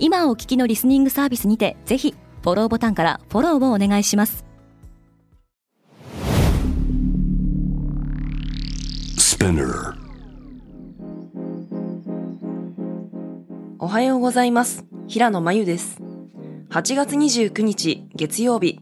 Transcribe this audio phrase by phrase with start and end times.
[0.00, 4.44] 今お聞きのリスニングサービスにてぜひフォローボタンからフォローをお願いします。
[13.80, 14.84] おはようございます。
[15.08, 16.00] 平野真由です。
[16.70, 18.80] 8月29日月曜日。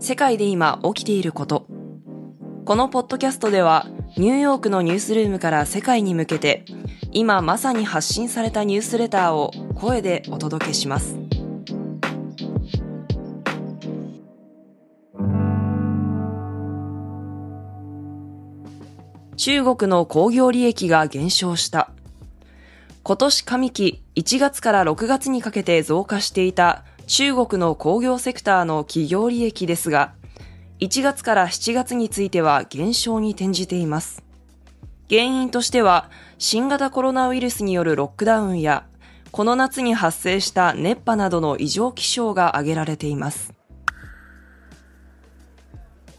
[0.00, 1.66] 世界で今起きていること。
[2.66, 3.86] このポッドキャストでは
[4.18, 6.64] ニューヨークのニュースルームから世界に向けて
[7.12, 11.16] 今まさに発信されたニュースレターを声でお届けします
[19.36, 21.90] 中国の工業利益が減少した
[23.08, 30.12] 今年上期1月から6月にかけて増加していた中国の工業セクターの企業利益ですが、
[30.80, 34.22] 1月から7月については減少に転じています。
[35.08, 38.86] 原因としては、新型コロナウイルスによるロックダウンや、
[39.32, 43.52] この夏に発生した熱波などの異常気象が挙げられています。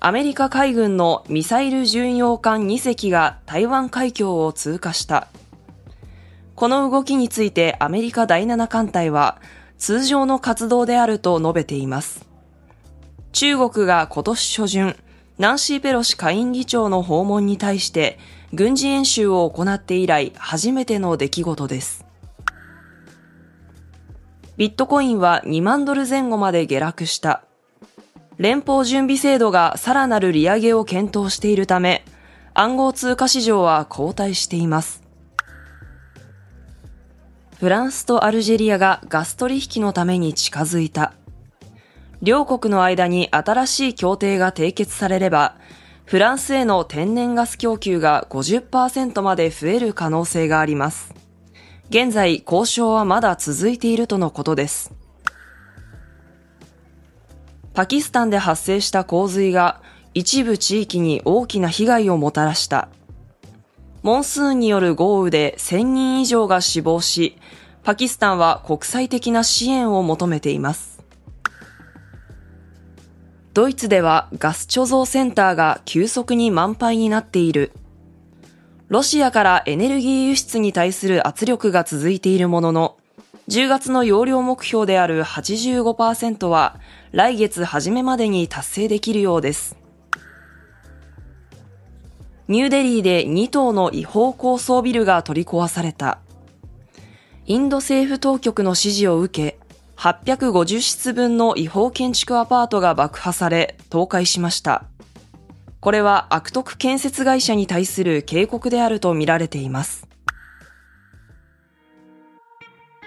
[0.01, 5.27] アメリカ海軍のミサイル巡洋艦2隻が台湾海峡を通過した。
[6.55, 9.41] この動きについてアメリカ第7艦隊は
[9.77, 12.27] 通常の活動であると述べています。
[13.31, 14.95] 中国が今年初旬、
[15.37, 18.19] ナンシー・ペロシ下院議長の訪問に対して
[18.53, 22.05] 軍事演習を行って以来初めての出来事です。
[24.57, 27.43] ビットコインは2万ドル前後まで下落した。
[28.37, 32.03] 連邦準備制度がさらなる利上げを検討しているため、
[32.53, 35.03] 暗号通貨市場は後退しています。
[37.59, 41.13] フランスとアルジェリアがガス取引のために近づいた。
[42.21, 45.55] 両国の間に新しい協定が締結されれば、
[46.09, 51.13] フランスへの天然ガス供給が50%まで増える可能性があります。
[51.91, 54.91] 現在、交渉はまだ続いているとのことです。
[57.75, 59.83] パキスタンで発生した洪水が
[60.15, 62.89] 一部地域に大きな被害をもたらした。
[64.01, 67.37] モンスーンによる豪雨で1000人以上が死亡し、
[67.83, 70.88] パキスタンは国際的な支援を求めています。
[73.53, 77.71] ドイツではガス貯蔵センターが急速に満杯になっている。
[78.89, 82.97] ロシアからエネルギー輸出に対する圧力が続いているものの、
[83.49, 86.79] 10月の容量目標である85%は
[87.11, 89.77] 来月初めまでに達成できるようです。
[92.47, 96.19] ニューデリーで2棟の違法高層ビルが取り壊された。
[97.47, 99.59] インド政府当局の指示を受け、
[99.99, 104.85] 850室分の違法建築アパートが爆破され、倒壊しました。
[105.81, 110.07] これは悪徳建設会社に対する警告であるとみられています。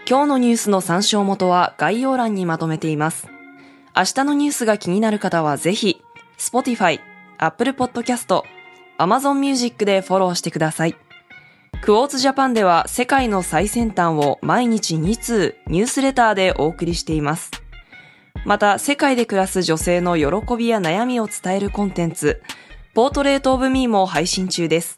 [0.07, 3.27] 今日のニュースの参照元は概要欄にまとめています。
[3.97, 6.03] 明日のニュースが気になる方はぜひ、
[6.37, 7.01] Spotify、
[7.39, 8.43] Apple Podcast、
[8.99, 10.97] Amazon Music でフォローしてください。
[11.83, 17.51] クォーツジャパンでは世界の最先端を毎日2通ニュースレターでお送りしています。
[18.45, 22.41] また、世界で暮らす女性の喜びや悩みを伝えるコンテンツ、
[22.95, 24.97] ポートレートオブミーも配信中です。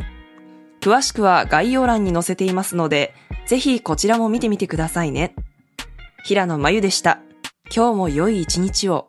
[0.82, 3.14] 詳しくは概要欄に載せていますので、
[3.46, 5.34] ぜひこちらも見てみてくださいね。
[6.22, 7.18] 平野真由でした。
[7.74, 9.08] 今日も良い一日を。